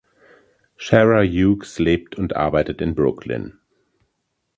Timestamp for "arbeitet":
2.35-2.81